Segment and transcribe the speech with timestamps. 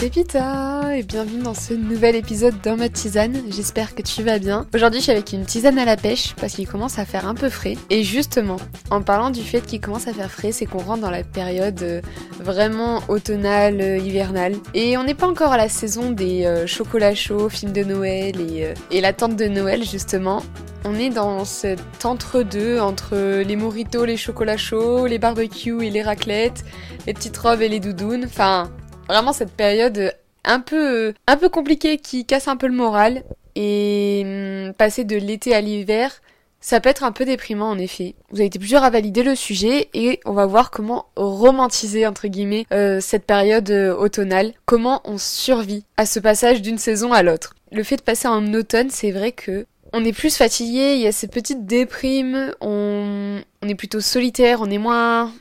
[0.00, 3.42] Pépita et bienvenue dans ce nouvel épisode dans ma tisane.
[3.50, 4.66] J'espère que tu vas bien.
[4.74, 7.34] Aujourd'hui, je suis avec une tisane à la pêche parce qu'il commence à faire un
[7.34, 7.76] peu frais.
[7.90, 8.56] Et justement,
[8.90, 11.82] en parlant du fait qu'il commence à faire frais, c'est qu'on rentre dans la période
[11.82, 12.00] euh,
[12.40, 14.54] vraiment automnale, euh, hivernale.
[14.72, 18.40] Et on n'est pas encore à la saison des euh, chocolats chauds, films de Noël
[18.40, 20.42] et, et l'attente de Noël justement.
[20.86, 26.00] On est dans cet entre-deux entre les moritos, les chocolats chauds, les barbecues et les
[26.00, 26.64] raclettes,
[27.06, 28.24] les petites robes et les doudounes.
[28.24, 28.70] Enfin,
[29.10, 30.14] vraiment cette période
[30.44, 33.24] un peu, un peu compliquée qui casse un peu le moral.
[33.56, 36.20] Et hum, passer de l'été à l'hiver,
[36.60, 38.14] ça peut être un peu déprimant en effet.
[38.30, 42.28] Vous avez été plusieurs à valider le sujet et on va voir comment romantiser entre
[42.28, 47.22] guillemets euh, cette période euh, automnale, comment on survit à ce passage d'une saison à
[47.22, 47.54] l'autre.
[47.72, 51.06] Le fait de passer en automne, c'est vrai que on est plus fatigué, il y
[51.08, 55.32] a ces petites déprimes, on, on est plutôt solitaire, on est moins...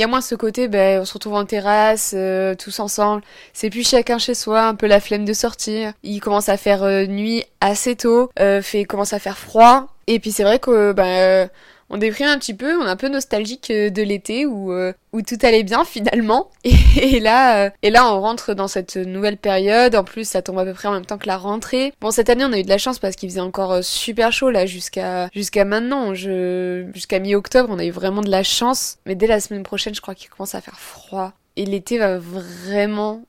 [0.00, 3.22] Il y a moins ce côté, ben, on se retrouve en terrasse, euh, tous ensemble.
[3.52, 5.92] C'est plus chacun chez soi, un peu la flemme de sortir.
[6.02, 9.88] Il commence à faire euh, nuit assez tôt, euh, fait commence à faire froid.
[10.06, 11.50] Et puis c'est vrai que ben
[11.90, 14.92] on déprime un petit peu, on est un peu nostalgique euh, de l'été où, euh,
[15.12, 16.50] où tout allait bien finalement.
[16.64, 19.94] Et, là, euh, et là, on rentre dans cette nouvelle période.
[19.96, 21.92] En plus, ça tombe à peu près en même temps que la rentrée.
[22.00, 24.50] Bon, cette année, on a eu de la chance parce qu'il faisait encore super chaud
[24.50, 26.14] là jusqu'à jusqu'à maintenant.
[26.14, 28.98] Jusqu'à mi-octobre, on a eu vraiment de la chance.
[29.04, 31.32] Mais dès la semaine prochaine, je crois qu'il commence à faire froid.
[31.56, 33.22] Et l'été va vraiment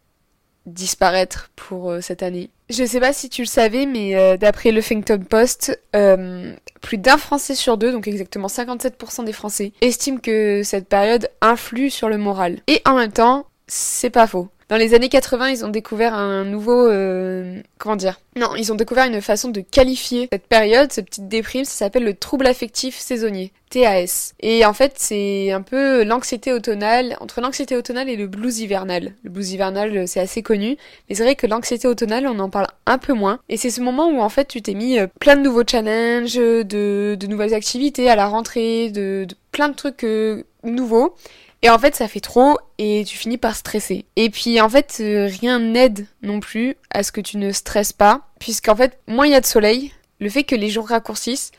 [0.66, 2.50] disparaître pour cette année.
[2.72, 6.98] Je sais pas si tu le savais, mais euh, d'après le Huffington Post, euh, plus
[6.98, 12.08] d'un Français sur deux, donc exactement 57% des Français, estiment que cette période influe sur
[12.08, 12.60] le moral.
[12.68, 14.50] Et en même temps, c'est pas faux.
[14.68, 16.88] Dans les années 80, ils ont découvert un nouveau...
[16.88, 18.20] Euh, comment dire?
[18.36, 22.04] Non, ils ont découvert une façon de qualifier cette période, cette petite déprime, ça s'appelle
[22.04, 24.34] le trouble affectif saisonnier, TAS.
[24.42, 29.14] Et en fait, c'est un peu l'anxiété automnale, entre l'anxiété automnale et le blues hivernal.
[29.24, 30.78] Le blues hivernal, c'est assez connu,
[31.10, 33.40] mais c'est vrai que l'anxiété automnale, on en parle un peu moins.
[33.48, 36.36] Et c'est ce moment où en fait, tu t'es mis euh, plein de nouveaux challenges,
[36.36, 41.16] de, de nouvelles activités à la rentrée, de, de plein de trucs euh, nouveaux.
[41.64, 44.06] Et en fait, ça fait trop et tu finis par stresser.
[44.16, 47.94] Et puis en fait, euh, rien n'aide non plus à ce que tu ne stresses
[47.94, 51.52] pas, puisqu'en fait, moins il y a de soleil, le fait que les jours raccourcissent,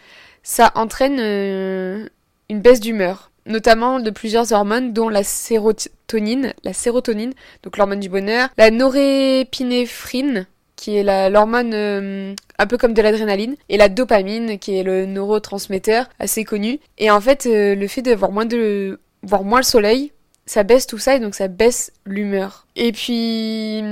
[0.42, 2.08] ça entraîne euh,
[2.48, 7.32] une baisse d'humeur, notamment de plusieurs hormones, dont la sérotonine, la sérotonine,
[7.62, 13.54] donc l'hormone du bonheur, la norépinéphrine, qui est l'hormone euh, un peu comme de l'adrénaline,
[13.68, 16.80] et la dopamine, qui est le neurotransmetteur assez connu.
[16.98, 20.12] Et en fait, le fait d'avoir moins de voir moins le soleil,
[20.46, 22.66] ça baisse tout ça et donc ça baisse l'humeur.
[22.76, 23.82] Et puis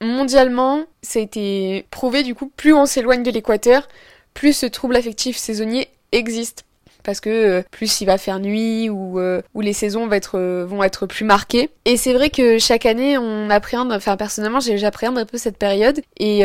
[0.00, 3.88] mondialement, ça a été prouvé du coup, plus on s'éloigne de l'équateur,
[4.34, 6.64] plus ce trouble affectif saisonnier existe.
[7.04, 10.64] Parce que euh, plus il va faire nuit ou, euh, les saisons vont être, euh,
[10.64, 11.70] vont être plus marquées.
[11.84, 16.00] Et c'est vrai que chaque année on appréhende, enfin personnellement j'appréhende un peu cette période
[16.18, 16.40] et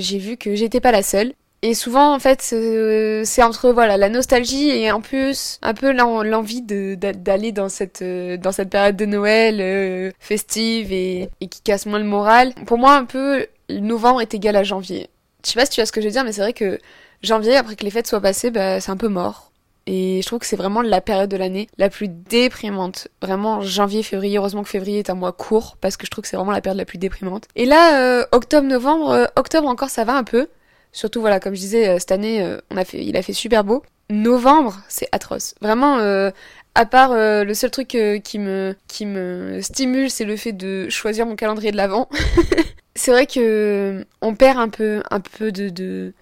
[0.00, 1.32] j'ai vu que j'étais pas la seule.
[1.62, 6.62] Et souvent, en fait, c'est entre voilà la nostalgie et en plus un peu l'envie
[6.62, 11.86] d'aller dans cette euh, dans cette période de Noël euh, festive et, et qui casse
[11.86, 12.54] moins le moral.
[12.66, 15.08] Pour moi, un peu novembre est égal à janvier.
[15.44, 16.78] Je sais pas si tu vois ce que je veux dire, mais c'est vrai que
[17.22, 19.50] janvier, après que les fêtes soient passées, bah, c'est un peu mort.
[19.86, 23.08] Et je trouve que c'est vraiment la période de l'année la plus déprimante.
[23.22, 24.36] Vraiment, janvier, février.
[24.36, 26.60] Heureusement que février est un mois court parce que je trouve que c'est vraiment la
[26.60, 27.48] période la plus déprimante.
[27.56, 30.46] Et là, euh, octobre, novembre, octobre encore ça va un peu.
[30.92, 33.32] Surtout, voilà, comme je disais, euh, cette année, euh, on a fait, il a fait
[33.32, 33.82] super beau.
[34.10, 35.54] Novembre, c'est atroce.
[35.60, 36.30] Vraiment, euh,
[36.74, 37.88] à part le seul truc
[38.24, 42.08] qui me qui me stimule, c'est le fait de choisir mon calendrier de l'avant.
[42.94, 46.14] c'est vrai que on perd un peu un peu de, de...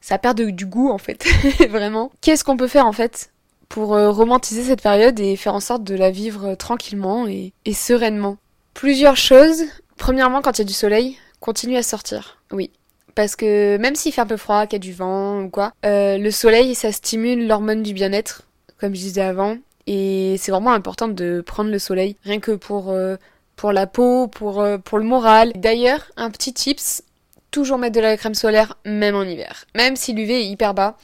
[0.00, 1.24] ça perd du goût en fait,
[1.70, 2.10] vraiment.
[2.22, 3.30] Qu'est-ce qu'on peut faire en fait
[3.68, 8.38] pour romantiser cette période et faire en sorte de la vivre tranquillement et, et sereinement?
[8.74, 9.62] Plusieurs choses.
[9.96, 12.38] Premièrement, quand il y a du soleil, continue à sortir.
[12.50, 12.70] Oui,
[13.14, 15.72] parce que même s'il fait un peu froid, qu'il y a du vent ou quoi,
[15.84, 18.42] euh, le soleil, ça stimule l'hormone du bien-être,
[18.78, 19.58] comme je disais avant.
[19.86, 23.16] Et c'est vraiment important de prendre le soleil, rien que pour, euh,
[23.56, 25.52] pour la peau, pour, euh, pour le moral.
[25.56, 27.02] D'ailleurs, un petit tips,
[27.50, 29.64] toujours mettre de la crème solaire, même en hiver.
[29.74, 30.96] Même si l'UV est hyper bas,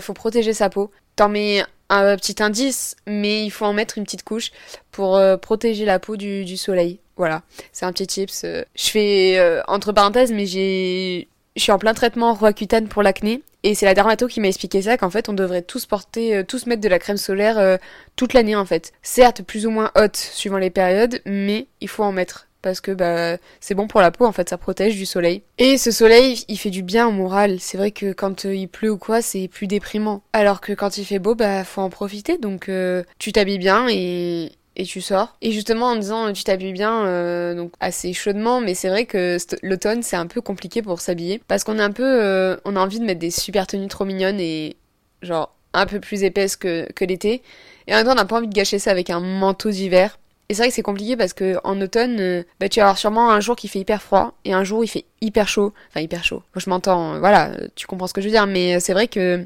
[0.00, 0.90] faut protéger sa peau.
[1.16, 4.50] T'en mets un petit indice, mais il faut en mettre une petite couche
[4.90, 6.98] pour protéger la peau du, du soleil.
[7.18, 7.42] Voilà,
[7.72, 8.42] c'est un petit tips.
[8.44, 13.74] Je fais entre parenthèses, mais j'ai je suis en plein traitement Roaccutane pour l'acné et
[13.74, 16.66] c'est la dermato qui m'a expliqué ça qu'en fait on devrait tous porter, euh, tous
[16.66, 17.78] mettre de la crème solaire euh,
[18.14, 18.92] toute l'année en fait.
[19.02, 22.92] Certes plus ou moins haute suivant les périodes, mais il faut en mettre parce que
[22.92, 25.42] bah c'est bon pour la peau en fait, ça protège du soleil.
[25.58, 27.58] Et ce soleil, il fait du bien au moral.
[27.60, 30.22] C'est vrai que quand euh, il pleut ou quoi, c'est plus déprimant.
[30.32, 32.38] Alors que quand il fait beau, bah faut en profiter.
[32.38, 32.70] Donc
[33.18, 35.36] tu t'habilles bien et et tu sors.
[35.40, 39.38] Et justement en disant tu t'habilles bien, euh, donc assez chaudement, mais c'est vrai que
[39.62, 42.80] l'automne c'est un peu compliqué pour s'habiller parce qu'on est un peu, euh, on a
[42.80, 44.76] envie de mettre des super tenues trop mignonnes et
[45.22, 47.42] genre un peu plus épaisses que, que l'été.
[47.86, 50.18] Et en même temps on n'a pas envie de gâcher ça avec un manteau d'hiver.
[50.48, 52.98] Et c'est vrai que c'est compliqué parce que en automne, euh, bah, tu vas avoir
[52.98, 55.72] sûrement un jour qui fait hyper froid et un jour il fait hyper chaud.
[55.88, 56.42] Enfin hyper chaud.
[56.54, 59.44] Moi je m'entends, voilà, tu comprends ce que je veux dire, mais c'est vrai que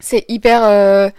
[0.00, 1.12] c'est hyper,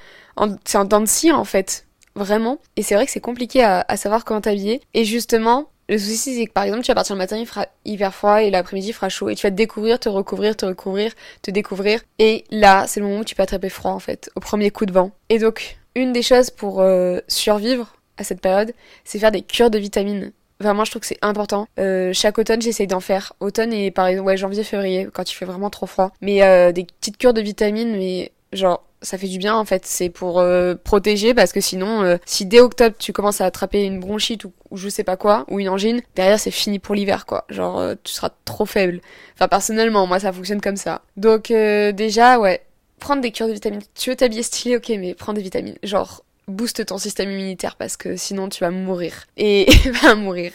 [0.65, 1.85] c'est en dents de scie en fait
[2.19, 2.59] vraiment.
[2.75, 4.81] Et c'est vrai que c'est compliqué à, savoir comment t'habiller.
[4.93, 7.65] Et justement, le souci, c'est que par exemple, tu vas partir le matin, il fera
[7.85, 9.29] hyper froid et l'après-midi, il fera chaud.
[9.29, 12.01] Et tu vas te découvrir, te recouvrir, te recouvrir, te découvrir.
[12.19, 14.85] Et là, c'est le moment où tu peux attraper froid, en fait, au premier coup
[14.85, 15.11] de vent.
[15.29, 18.73] Et donc, une des choses pour euh, survivre à cette période,
[19.03, 20.31] c'est faire des cures de vitamines.
[20.61, 21.67] Vraiment, je trouve que c'est important.
[21.79, 23.31] Euh, chaque automne, j'essaye d'en faire.
[23.39, 26.11] Automne et par exemple, ouais, janvier, février, quand il fait vraiment trop froid.
[26.19, 29.85] Mais euh, des petites cures de vitamines, mais genre ça fait du bien en fait.
[29.85, 33.83] C'est pour euh, protéger parce que sinon, euh, si dès octobre tu commences à attraper
[33.83, 37.25] une bronchite ou, je sais pas quoi, ou une angine, derrière c'est fini pour l'hiver
[37.25, 37.45] quoi.
[37.49, 39.01] Genre euh, tu seras trop faible.
[39.35, 41.01] Enfin personnellement, moi ça fonctionne comme ça.
[41.17, 42.61] Donc déjà ouais,
[42.99, 43.81] prendre des cures de vitamines.
[43.95, 45.77] Tu veux t'habiller stylé, ok, mais prends des vitamines.
[45.83, 49.27] Genre booste ton système immunitaire parce que sinon tu vas mourir.
[49.37, 49.67] Et
[50.03, 50.51] va mourir.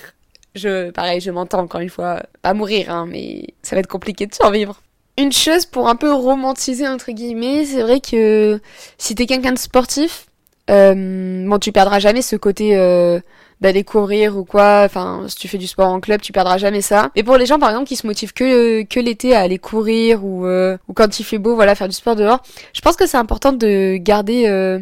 [0.54, 4.26] Je, pareil, je m'entends encore une fois, pas mourir, hein, mais ça va être compliqué
[4.26, 4.80] de survivre
[5.16, 8.60] une chose pour un peu romantiser entre guillemets, c'est vrai que
[8.98, 10.26] si t'es quelqu'un de sportif,
[10.70, 13.20] euh, bon tu perdras jamais ce côté euh,
[13.60, 14.82] d'aller courir ou quoi.
[14.84, 17.10] Enfin, si tu fais du sport en club, tu perdras jamais ça.
[17.14, 20.46] Mais pour les gens par exemple qui se motivent que l'été à aller courir ou
[20.46, 23.18] euh, ou quand il fait beau, voilà, faire du sport dehors, je pense que c'est
[23.18, 24.80] important de garder euh,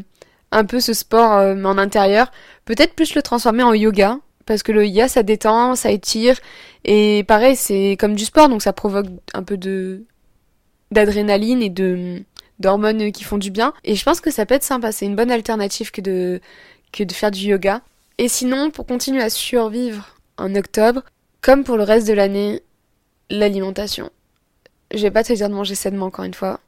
[0.50, 2.30] un peu ce sport en intérieur.
[2.64, 6.36] Peut-être plus le transformer en yoga parce que le yoga ça détend, ça étire
[6.84, 10.04] et pareil c'est comme du sport donc ça provoque un peu de
[10.92, 12.22] d'adrénaline et de
[12.58, 13.74] d'hormones qui font du bien.
[13.82, 14.92] Et je pense que ça peut être sympa.
[14.92, 16.40] C'est une bonne alternative que de,
[16.92, 17.82] que de faire du yoga.
[18.18, 21.02] Et sinon, pour continuer à survivre en octobre,
[21.40, 22.62] comme pour le reste de l'année,
[23.30, 24.10] l'alimentation.
[24.94, 26.60] Je vais pas te dire de manger sainement encore une fois,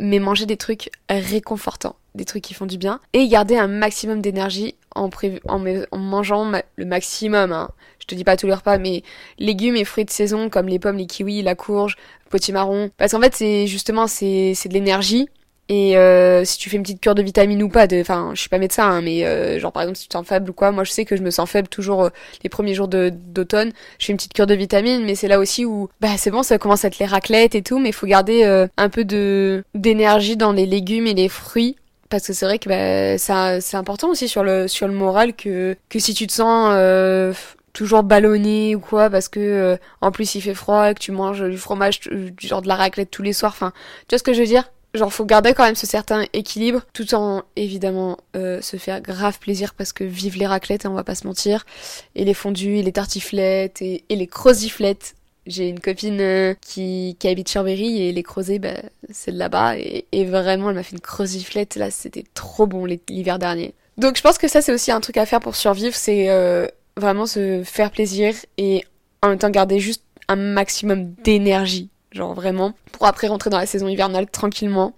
[0.00, 4.20] mais manger des trucs réconfortants, des trucs qui font du bien, et garder un maximum
[4.20, 5.10] d'énergie en,
[5.48, 7.52] en, mangeant le maximum.
[7.52, 7.70] Hein.
[8.06, 9.02] Je te dis pas tous les repas, mais
[9.40, 11.96] légumes et fruits de saison comme les pommes, les kiwis, la courge,
[12.30, 12.90] potimarron.
[12.98, 15.28] Parce qu'en fait, c'est justement c'est c'est de l'énergie.
[15.68, 18.48] Et euh, si tu fais une petite cure de vitamines ou pas, enfin, je suis
[18.48, 20.70] pas médecin, hein, mais euh, genre par exemple si tu te sens faible ou quoi,
[20.70, 22.10] moi je sais que je me sens faible toujours euh,
[22.44, 23.72] les premiers jours d'automne.
[23.98, 26.44] Je fais une petite cure de vitamines, mais c'est là aussi où, bah c'est bon,
[26.44, 28.44] ça commence à être les raclettes et tout, mais il faut garder
[28.76, 31.74] un peu de d'énergie dans les légumes et les fruits
[32.08, 35.34] parce que c'est vrai que bah, ça c'est important aussi sur le sur le moral
[35.34, 37.32] que que si tu te sens euh,
[37.76, 41.12] toujours ballonné ou quoi parce que euh, en plus il fait froid et que tu
[41.12, 43.72] manges du fromage du genre de la raclette tous les soirs enfin
[44.08, 44.72] tu vois ce que je veux dire?
[44.94, 49.38] Genre faut garder quand même ce certain équilibre tout en évidemment euh, se faire grave
[49.38, 51.66] plaisir parce que vive les raclettes hein, on va pas se mentir
[52.14, 55.14] et les fondus et les tartiflettes et, et les croziflettes
[55.46, 58.78] j'ai une copine euh, qui, qui habite Chambéry et les creusets, bah,
[59.12, 59.78] c'est là-bas.
[59.78, 61.76] Et, et, vraiment, elle m'a fait une creusiflette.
[61.76, 63.72] Là, c'était trop bon l'hiver dernier.
[63.96, 65.94] Donc je pense que ça, c'est aussi un truc à faire pour survivre.
[65.94, 68.84] C'est euh, vraiment se faire plaisir et
[69.22, 71.88] en même temps garder juste un maximum d'énergie.
[72.12, 72.72] Genre vraiment.
[72.92, 74.94] Pour après rentrer dans la saison hivernale tranquillement.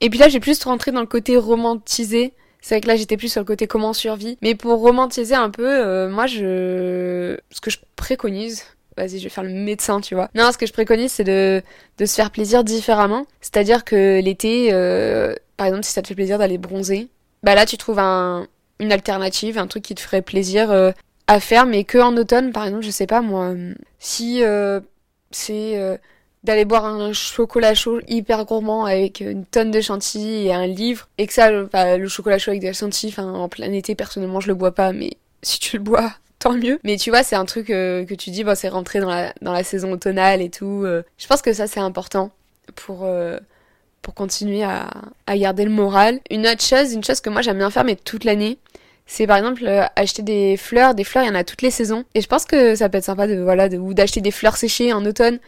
[0.00, 2.32] Et puis là, j'ai plus rentré dans le côté romantisé.
[2.60, 4.38] C'est vrai que là, j'étais plus sur le côté comment survie.
[4.42, 7.36] Mais pour romantiser un peu, euh, moi, je...
[7.50, 8.64] Ce que je préconise,
[8.96, 10.28] vas-y, je vais faire le médecin, tu vois.
[10.34, 11.62] Non, ce que je préconise, c'est de,
[11.98, 13.26] de se faire plaisir différemment.
[13.40, 17.08] C'est-à-dire que l'été, euh, par exemple, si ça te fait plaisir d'aller bronzer,
[17.42, 18.46] bah là, tu trouves un,
[18.78, 20.92] une alternative, un truc qui te ferait plaisir euh,
[21.26, 23.54] à faire, mais que en automne, par exemple, je sais pas moi,
[23.98, 24.80] si euh,
[25.30, 25.96] c'est euh,
[26.44, 31.08] d'aller boire un chocolat chaud hyper gourmand avec une tonne de chantilly et un livre,
[31.18, 34.48] et que ça, le chocolat chaud avec de la chantilly, en plein été, personnellement, je
[34.48, 35.10] le bois pas, mais
[35.42, 36.12] si tu le bois,
[36.42, 36.80] tant mieux.
[36.84, 39.52] Mais tu vois, c'est un truc euh, que tu dis, c'est rentré dans la, dans
[39.52, 40.82] la saison automnale et tout.
[40.84, 41.02] Euh.
[41.18, 42.30] je pense que ça, c'est important
[42.74, 43.38] pour, euh,
[44.02, 44.90] pour continuer à,
[45.26, 46.20] à garder le moral.
[46.30, 48.58] Une autre chose, une chose que moi j'aime bien faire, mais toute l'année,
[49.06, 50.94] c'est par exemple acheter des fleurs.
[50.94, 52.04] Des fleurs, il y en a toutes les saisons.
[52.14, 54.56] Et je pense que ça peut être sympa de, voilà, de, ou d'acheter des fleurs
[54.56, 55.38] séchées en automne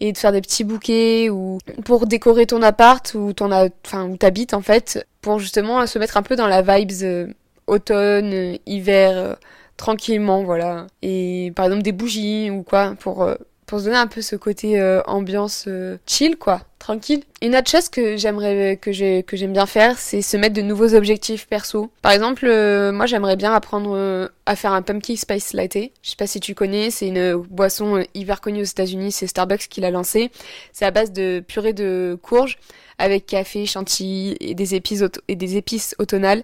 [0.00, 4.16] et de faire des petits bouquets ou pour décorer ton appart ou ton enfin où
[4.16, 7.32] t'habites en fait pour justement se mettre un peu dans la vibes
[7.66, 9.36] automne hiver
[9.76, 10.86] tranquillement, voilà.
[11.02, 13.34] Et par exemple des bougies ou quoi pour euh,
[13.66, 17.22] pour se donner un peu ce côté euh, ambiance euh, chill quoi, tranquille.
[17.42, 20.62] Une autre chose que j'aimerais que j'ai que j'aime bien faire, c'est se mettre de
[20.62, 21.90] nouveaux objectifs perso.
[22.02, 22.46] Par exemple,
[22.92, 25.74] moi j'aimerais bien apprendre à faire un pumpkin spice latte.
[26.02, 29.68] Je sais pas si tu connais, c'est une boisson hyper connue aux États-Unis, c'est Starbucks
[29.68, 30.30] qui l'a lancé.
[30.72, 32.58] C'est à base de purée de courge
[32.98, 36.42] avec café, chantilly et des épices et des épices automnales.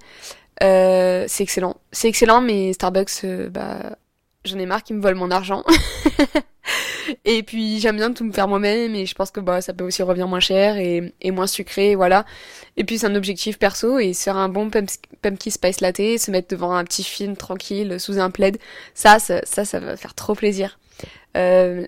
[0.62, 1.76] Euh, c'est excellent.
[1.92, 3.96] C'est excellent, mais Starbucks, euh, bah,
[4.44, 5.64] j'en ai marre qu'ils me volent mon argent.
[7.25, 9.85] et puis j'aime bien tout me faire moi-même et je pense que bah ça peut
[9.85, 12.25] aussi revenir moins cher et, moins sucré, voilà.
[12.76, 16.49] Et puis c'est un objectif perso et faire un bon pumpkin spice latte, se mettre
[16.49, 18.59] devant un petit film tranquille sous un plaid,
[18.94, 20.78] ça, ça, ça, ça va faire trop plaisir.
[21.37, 21.87] Euh,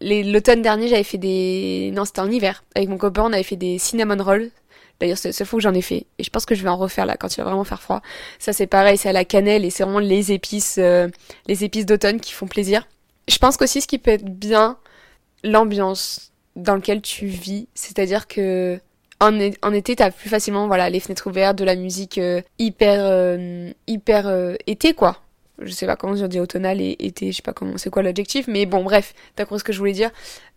[0.00, 3.56] l'automne dernier, j'avais fait des, non c'était en hiver, avec mon copain, on avait fait
[3.56, 4.50] des cinnamon rolls.
[5.00, 6.06] D'ailleurs, le fois que j'en ai fait.
[6.18, 8.00] Et je pense que je vais en refaire là quand il va vraiment faire froid.
[8.38, 11.08] Ça, c'est pareil, c'est à la cannelle et c'est vraiment les épices, euh,
[11.46, 12.86] les épices d'automne qui font plaisir.
[13.28, 14.78] Je pense qu'aussi ce qui peut être bien,
[15.42, 17.68] l'ambiance dans laquelle tu vis.
[17.74, 18.78] C'est-à-dire que
[19.20, 22.98] en, en été, t'as plus facilement voilà les fenêtres ouvertes, de la musique euh, hyper
[23.00, 25.20] euh, hyper été quoi
[25.60, 28.46] je sais pas comment dis automnal et été, je sais pas comment, c'est quoi l'adjectif,
[28.48, 30.10] mais bon, bref, t'as compris ce que je voulais dire.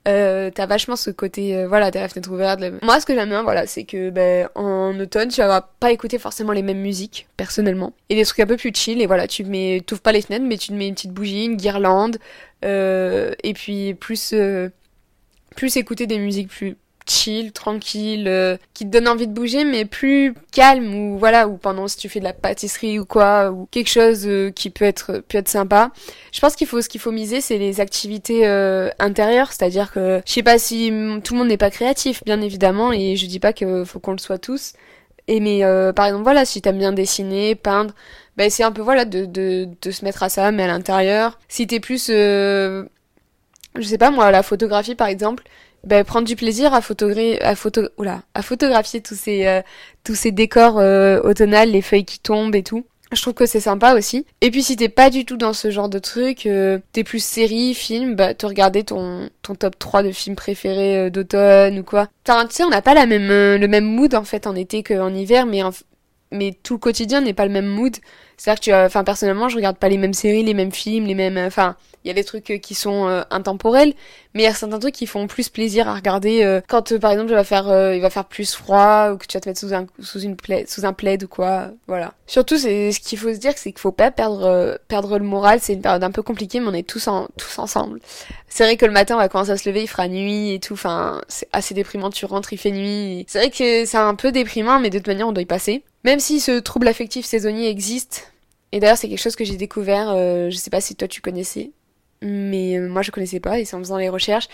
[0.07, 2.61] Euh, t'as vachement ce côté, euh, voilà, des fenêtres ouvertes.
[2.81, 6.17] Moi, ce que j'aime bien, voilà, c'est que ben, en automne, tu vas pas écouter
[6.17, 9.01] forcément les mêmes musiques, personnellement, et des trucs un peu plus chill.
[9.01, 11.45] Et voilà, tu mets, t'ouvres pas les fenêtres, mais tu te mets une petite bougie,
[11.45, 12.17] une guirlande,
[12.63, 14.69] euh, et puis plus, euh,
[15.55, 16.77] plus écouter des musiques plus
[17.09, 21.57] chill, tranquille, euh, qui te donne envie de bouger, mais plus calme ou voilà, ou
[21.57, 24.85] pendant si tu fais de la pâtisserie ou quoi, ou quelque chose euh, qui peut
[24.85, 25.91] être peut être sympa.
[26.31, 30.21] Je pense qu'il faut ce qu'il faut miser, c'est les activités euh, intérieures, c'est-à-dire que
[30.25, 30.91] je sais pas si
[31.23, 34.11] tout le monde n'est pas créatif, bien évidemment, et je dis pas qu'il faut qu'on
[34.11, 34.73] le soit tous.
[35.27, 35.61] Et mais
[35.93, 37.93] par exemple voilà, si t'aimes bien dessiner, peindre,
[38.37, 41.39] ben c'est un peu voilà de, de, de se mettre à ça, mais à l'intérieur.
[41.49, 42.09] Si t'es plus
[43.79, 45.43] je sais pas moi, la photographie par exemple,
[45.87, 49.61] ben, prendre du plaisir à photographier, à photo, oula, à photographier tous ces, euh,
[50.03, 51.21] tous ces décors euh,
[51.65, 52.85] les feuilles qui tombent et tout.
[53.13, 54.25] Je trouve que c'est sympa aussi.
[54.41, 57.23] Et puis si t'es pas du tout dans ce genre de truc, euh, t'es plus
[57.23, 61.83] série, film, bah te regarder ton, ton top 3 de films préférés euh, d'automne ou
[61.83, 62.09] quoi.
[62.27, 64.83] Enfin, tu sais, on n'a pas la même, le même mood en fait en été
[64.83, 65.61] qu'en hiver, mais,
[66.31, 67.95] mais tout le quotidien n'est pas le même mood.
[68.37, 71.15] C'est-à-dire que tu enfin personnellement, je regarde pas les mêmes séries, les mêmes films, les
[71.15, 73.93] mêmes, enfin, il y a des trucs euh, qui sont euh, intemporels,
[74.33, 77.11] mais il y a certains trucs qui font plus plaisir à regarder euh, quand par
[77.11, 79.59] exemple il va faire il va faire plus froid ou que tu vas te mettre
[79.59, 82.13] sous un sous une plaid, sous un plaid ou quoi, voilà.
[82.27, 85.59] Surtout c'est ce qu'il faut se dire c'est qu'il faut pas perdre perdre le moral,
[85.61, 87.99] c'est une période un peu compliquée mais on est tous en tous ensemble.
[88.47, 90.59] C'est vrai que le matin on va commencer à se lever, il fera nuit et
[90.59, 93.25] tout, enfin c'est assez déprimant, tu rentres, il fait nuit.
[93.27, 95.83] C'est vrai que c'est un peu déprimant mais de toute manière on doit y passer.
[96.07, 98.33] Même si ce trouble affectif saisonnier existe,
[98.71, 100.07] et d'ailleurs c'est quelque chose que j'ai découvert,
[100.49, 101.71] je sais pas si toi tu connaissais,
[102.21, 104.47] mais euh, moi je connaissais pas et c'est en faisant les recherches,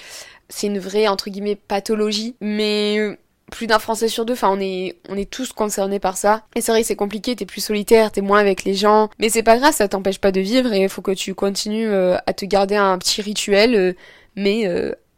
[0.49, 3.17] c'est une vraie entre guillemets pathologie, mais euh,
[3.51, 6.43] plus d'un Français sur deux, enfin on est on est tous concernés par ça.
[6.55, 9.29] Et c'est vrai que c'est compliqué, t'es plus solitaire, t'es moins avec les gens, mais
[9.29, 12.17] c'est pas grave, ça t'empêche pas de vivre et il faut que tu continues euh,
[12.25, 13.95] à te garder un petit rituel,
[14.35, 14.69] mais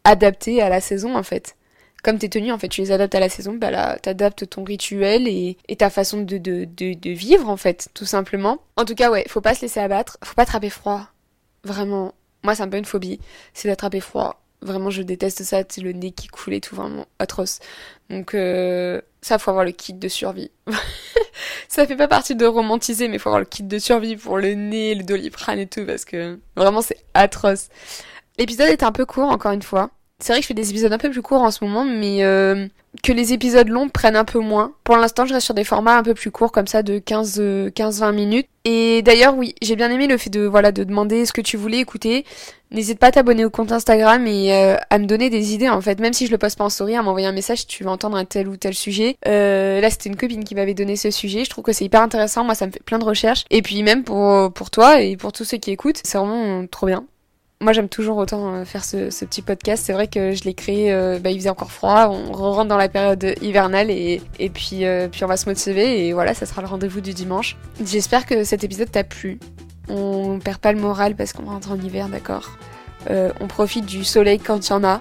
[0.04, 1.55] adapté à la saison en fait.
[2.06, 4.62] Comme tes tenues en fait, tu les adaptes à la saison, bah là t'adaptes ton
[4.62, 8.60] rituel et, ta façon de, de, de, de vivre en fait, tout simplement.
[8.76, 11.08] En tout cas ouais, faut pas se laisser abattre, faut pas attraper froid.
[11.64, 13.18] Vraiment, moi, c'est un peu une phobie,
[13.54, 14.40] c'est d'attraper froid.
[14.62, 17.58] Vraiment, je déteste ça, c'est le nez qui coule et tout, vraiment atroce.
[18.08, 20.52] Donc, euh, ça, faut avoir le kit de survie.
[21.68, 24.54] ça fait pas partie de romantiser, mais faut avoir le kit de survie pour le
[24.54, 27.68] nez, le doliprane et tout, parce que vraiment, c'est atroce.
[28.38, 29.90] L'épisode est un peu court, encore une fois.
[30.18, 32.24] C'est vrai que je fais des épisodes un peu plus courts en ce moment, mais
[32.24, 32.66] euh,
[33.02, 34.72] que les épisodes longs prennent un peu moins.
[34.82, 37.70] Pour l'instant, je reste sur des formats un peu plus courts, comme ça, de 15,
[37.74, 38.48] 15 20 minutes.
[38.64, 41.58] Et d'ailleurs, oui, j'ai bien aimé le fait de, voilà, de demander ce que tu
[41.58, 42.24] voulais écouter.
[42.70, 45.82] N'hésite pas à t'abonner au compte Instagram et euh, à me donner des idées, en
[45.82, 46.00] fait.
[46.00, 47.90] Même si je le poste pas en story, à m'envoyer un message si tu veux
[47.90, 49.18] entendre un tel ou tel sujet.
[49.28, 51.44] Euh, là, c'était une copine qui m'avait donné ce sujet.
[51.44, 52.42] Je trouve que c'est hyper intéressant.
[52.42, 53.44] Moi, ça me fait plein de recherches.
[53.50, 56.86] Et puis, même pour, pour toi et pour tous ceux qui écoutent, c'est vraiment trop
[56.86, 57.04] bien
[57.60, 59.84] moi j'aime toujours autant euh, faire ce, petit podcast.
[59.86, 62.76] C'est vrai que je l'ai créé, euh, bah, il faisait encore froid, on rentre dans
[62.76, 66.46] la période hivernale et, et puis, euh, puis on va se motiver et voilà, ça
[66.46, 67.56] sera le rendez-vous du dimanche.
[67.84, 69.38] J'espère que cet épisode t'a plu.
[69.88, 72.58] On perd pas le moral parce qu'on rentre en hiver, d'accord
[73.08, 75.00] On profite du soleil quand il y en a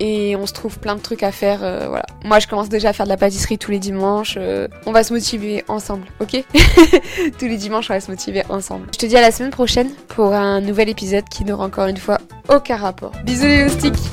[0.00, 1.60] et on se trouve plein de trucs à faire.
[1.62, 2.06] Euh, voilà.
[2.24, 4.36] Moi, je commence déjà à faire de la pâtisserie tous les dimanches.
[4.38, 6.44] Euh, on va se motiver ensemble, ok?
[7.38, 8.86] Tous les dimanches, on va se motiver ensemble.
[8.92, 11.96] Je te dis à la semaine prochaine pour un nouvel épisode qui n'aura encore une
[11.96, 13.12] fois aucun rapport.
[13.24, 14.10] Bisous les loustiques